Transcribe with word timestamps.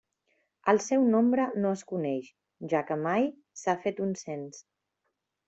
El 0.71 0.79
seu 0.85 1.03
nombre 1.15 1.45
no 1.65 1.73
es 1.79 1.83
coneix, 1.91 2.31
ja 2.73 2.81
que 2.89 2.99
mai 3.03 3.29
s'ha 3.65 3.77
fet 3.87 4.03
un 4.09 4.19
cens. 4.25 4.65